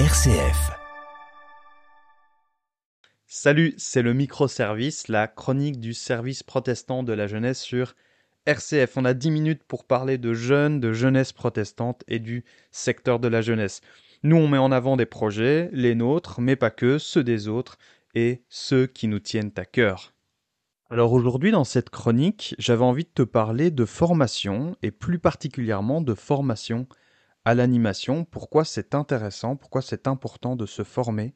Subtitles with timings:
[0.00, 0.72] RCF.
[3.28, 7.94] Salut, c'est le microservice, la chronique du service protestant de la jeunesse sur
[8.44, 8.96] RCF.
[8.96, 13.28] On a 10 minutes pour parler de jeunes, de jeunesse protestante et du secteur de
[13.28, 13.82] la jeunesse.
[14.24, 17.78] Nous, on met en avant des projets, les nôtres, mais pas que, ceux des autres
[18.16, 20.12] et ceux qui nous tiennent à cœur.
[20.90, 26.00] Alors aujourd'hui, dans cette chronique, j'avais envie de te parler de formation et plus particulièrement
[26.00, 26.88] de formation
[27.44, 28.24] à l'animation.
[28.24, 31.34] Pourquoi c'est intéressant, pourquoi c'est important de se former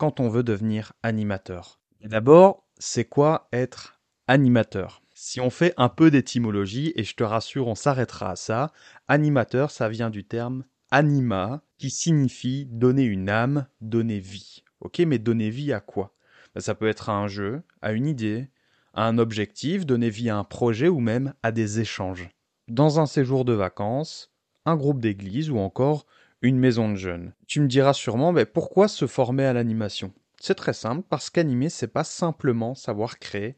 [0.00, 1.78] quand on veut devenir animateur.
[2.02, 5.02] D'abord, c'est quoi être animateur?
[5.12, 8.72] Si on fait un peu d'étymologie, et je te rassure, on s'arrêtera à ça,
[9.08, 14.64] animateur, ça vient du terme anima, qui signifie donner une âme, donner vie.
[14.80, 16.14] Ok, mais donner vie à quoi?
[16.54, 18.48] Ben, Ça peut être à un jeu, à une idée,
[18.94, 22.30] à un objectif, donner vie à un projet ou même à des échanges.
[22.68, 24.29] Dans un séjour de vacances,
[24.66, 26.06] un groupe d'église ou encore
[26.42, 27.34] une maison de jeunes.
[27.46, 30.12] Tu me diras sûrement, mais pourquoi se former à l'animation?
[30.40, 33.56] C'est très simple, parce qu'animer, c'est pas simplement savoir créer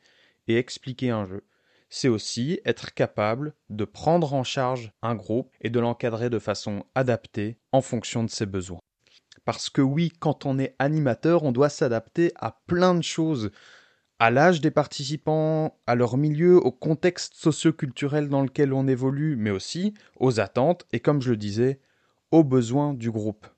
[0.49, 1.45] et expliquer un jeu.
[1.91, 6.85] C'est aussi être capable de prendre en charge un groupe et de l'encadrer de façon
[6.95, 8.81] adaptée en fonction de ses besoins.
[9.45, 13.51] Parce que oui, quand on est animateur, on doit s'adapter à plein de choses
[14.23, 19.51] à l'âge des participants, à leur milieu, au contexte socio-culturel dans lequel on évolue, mais
[19.51, 21.81] aussi aux attentes et, comme je le disais,
[22.31, 23.49] aux besoins du groupe.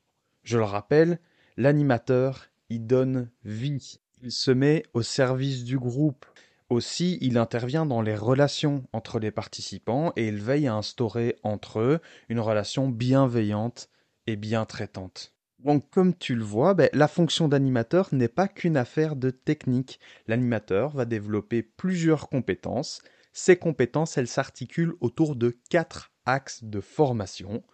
[0.42, 1.18] Je le rappelle,
[1.58, 4.00] l'animateur y donne vie.
[4.22, 6.24] Il se met au service du groupe.
[6.70, 11.80] Aussi, il intervient dans les relations entre les participants et il veille à instaurer entre
[11.80, 13.90] eux une relation bienveillante
[14.26, 15.33] et bien traitante.
[15.64, 19.98] Donc comme tu le vois, ben, la fonction d'animateur n'est pas qu'une affaire de technique.
[20.26, 23.02] L'animateur va développer plusieurs compétences.
[23.32, 27.64] Ces compétences, elles s'articulent autour de quatre axes de formation.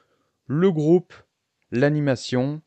[0.47, 1.13] Le groupe,
[1.73, 2.63] l'animation,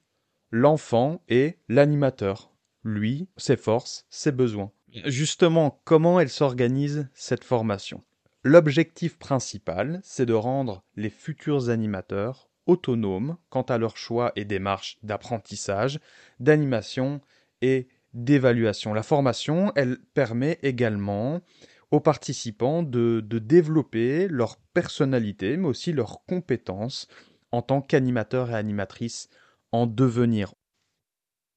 [0.52, 2.52] l'enfant et l'animateur.
[2.84, 4.72] Lui, ses forces, ses besoins.
[5.06, 8.04] Justement, comment elle s'organise cette formation?
[8.44, 14.98] L'objectif principal, c'est de rendre les futurs animateurs autonomes quant à leur choix et démarches
[15.04, 16.00] d'apprentissage,
[16.40, 17.22] d'animation
[17.62, 18.94] et d'évaluation.
[18.94, 21.42] La formation, elle permet également
[21.92, 27.08] aux participants de, développer leur personnalité, mais aussi leurs compétences
[27.52, 29.30] en tant qu'animateur et animatrice
[29.72, 30.56] en devenir.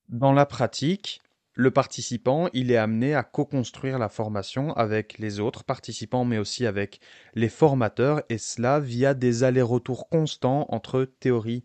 [0.08, 1.20] Dans la pratique,
[1.58, 6.66] le participant, il est amené à co-construire la formation avec les autres participants, mais aussi
[6.66, 7.00] avec
[7.34, 11.64] les formateurs, et cela via des allers-retours constants entre théorie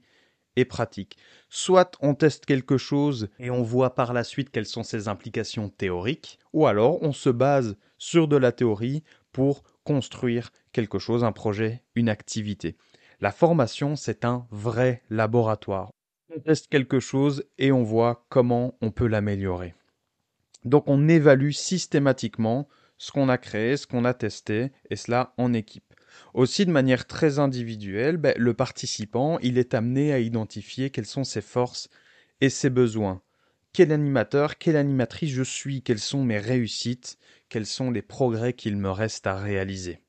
[0.56, 1.18] et pratique.
[1.50, 5.68] Soit on teste quelque chose et on voit par la suite quelles sont ses implications
[5.68, 9.04] théoriques, ou alors on se base sur de la théorie
[9.34, 12.78] pour construire quelque chose, un projet, une activité.
[13.20, 15.90] La formation, c'est un vrai laboratoire.
[16.34, 19.76] On teste quelque chose et on voit comment on peut l'améliorer.
[20.64, 22.68] Donc on évalue systématiquement
[22.98, 25.94] ce qu'on a créé, ce qu'on a testé, et cela en équipe.
[26.34, 31.24] Aussi de manière très individuelle, ben, le participant, il est amené à identifier quelles sont
[31.24, 31.90] ses forces
[32.42, 33.22] et ses besoins.
[33.74, 37.18] Quel animateur, quelle animatrice je suis, quelles sont mes réussites,
[37.50, 40.00] quels sont les progrès qu'il me reste à réaliser?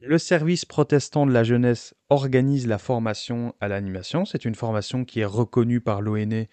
[0.00, 4.24] Le service protestant de la jeunesse organise la formation à l'animation.
[4.24, 6.46] C'est une formation qui est reconnue par l'ONE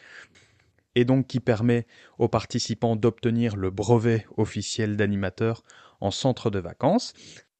[0.95, 1.85] et donc qui permet
[2.17, 5.63] aux participants d'obtenir le brevet officiel d'animateur
[5.99, 7.13] en centre de vacances.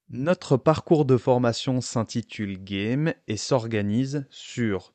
[0.10, 4.94] Notre parcours de formation s'intitule Game et s'organise sur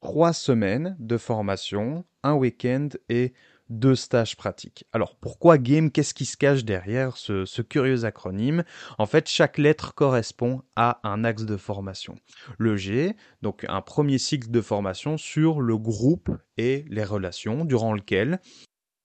[0.00, 3.34] trois semaines de formation, un week-end et
[3.68, 4.84] deux stages pratiques.
[4.92, 5.90] Alors pourquoi Game?
[5.90, 8.64] Qu'est-ce qui se cache derrière ce, curieux acronyme?
[8.98, 12.16] En fait, chaque lettre correspond à un axe de formation.
[12.58, 17.92] Le G, donc un premier cycle de formation sur le groupe et les relations, durant
[17.92, 18.40] lequel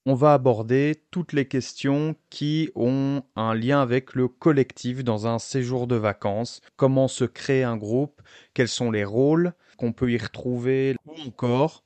[0.05, 5.39] on va aborder toutes les questions qui ont un lien avec le collectif dans un
[5.39, 8.21] séjour de vacances, comment se crée un groupe,
[8.53, 11.85] quels sont les rôles qu'on peut y retrouver, ou encore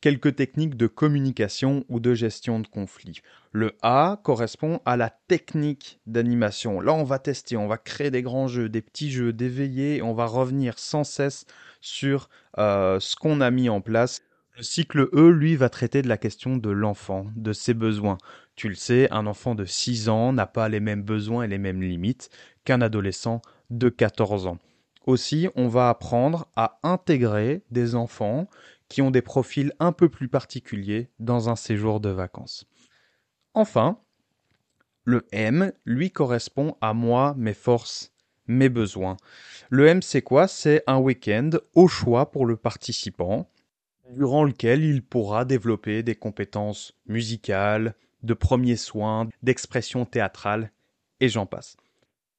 [0.00, 3.20] quelques techniques de communication ou de gestion de conflit.
[3.52, 6.80] Le A correspond à la technique d'animation.
[6.80, 10.02] Là, on va tester, on va créer des grands jeux, des petits jeux, des veillées,
[10.02, 11.46] on va revenir sans cesse
[11.80, 14.22] sur euh, ce qu'on a mis en place.
[14.56, 18.18] Le cycle E, lui, va traiter de la question de l'enfant, de ses besoins.
[18.56, 21.58] Tu le sais, un enfant de 6 ans n'a pas les mêmes besoins et les
[21.58, 22.30] mêmes limites
[22.64, 24.58] qu'un adolescent de 14 ans.
[25.06, 28.48] Aussi, on va apprendre à intégrer des enfants
[28.90, 32.66] qui ont des profils un peu plus particuliers dans un séjour de vacances.
[33.54, 33.98] Enfin,
[35.04, 38.12] le M, lui, correspond à moi, mes forces,
[38.46, 39.16] mes besoins.
[39.70, 40.48] Le M, c'est quoi?
[40.48, 43.48] C'est un week-end au choix pour le participant.
[44.10, 47.94] durant lequel il pourra développer des compétences musicales,
[48.24, 50.72] de premiers soins, d'expression théâtrale,
[51.20, 51.76] et j'en passe.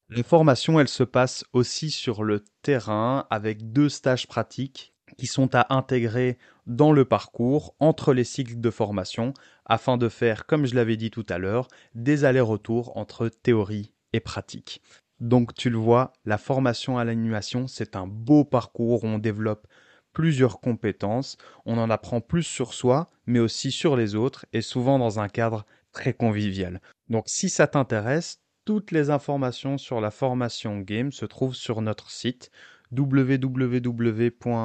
[0.09, 5.55] La formation, elle se passe aussi sur le terrain avec deux stages pratiques qui sont
[5.55, 6.37] à intégrer
[6.67, 9.33] dans le parcours entre les cycles de formation
[9.65, 14.19] afin de faire, comme je l'avais dit tout à l'heure, des allers-retours entre théorie et
[14.19, 14.81] pratique.
[15.19, 19.67] Donc tu le vois, la formation à l'animation, c'est un beau parcours où on développe
[20.13, 24.99] plusieurs compétences, on en apprend plus sur soi, mais aussi sur les autres, et souvent
[24.99, 26.81] dans un cadre très convivial.
[27.09, 32.11] Donc si ça t'intéresse, toutes les informations sur la formation game se trouvent sur notre
[32.11, 32.51] site
[32.91, 34.55] www.spj.be.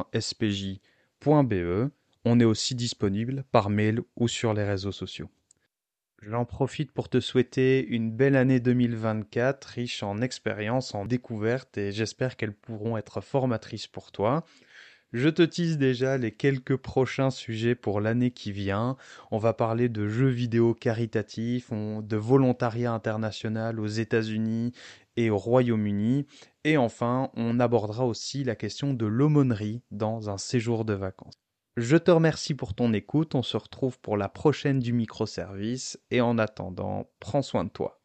[2.25, 5.31] On est aussi disponible par mail ou sur les réseaux sociaux.
[6.23, 11.93] J'en profite pour te souhaiter une belle année 2024, riche en expériences, en découvertes, et
[11.93, 14.45] j'espère qu'elles pourront être formatrices pour toi.
[15.13, 18.97] Je te tease déjà les quelques prochains sujets pour l'année qui vient.
[19.31, 24.73] On va parler de jeux vidéo caritatifs, de volontariat international aux États-Unis
[25.17, 26.27] et au Royaume-Uni.
[26.65, 31.35] Et enfin, on abordera aussi la question de l'aumônerie dans un séjour de vacances.
[31.77, 36.23] Je te remercie pour ton écoute, on se retrouve pour la prochaine du microservice et
[36.23, 38.01] en attendant, prends soin de toi.